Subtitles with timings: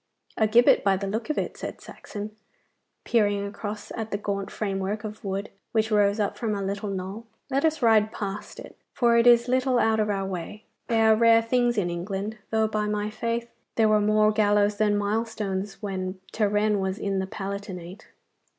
[0.37, 2.35] 'A gibbet, by the look of it,' said Saxon,
[3.03, 7.27] peering across at the gaunt framework of wood, which rose up from a little knoll.
[7.51, 10.63] 'Let us ride past it, for it is little out of our way.
[10.87, 14.97] They are rare things in England, though by my faith there were more gallows than
[14.97, 18.07] milestones when Turenne was in the Palatinate.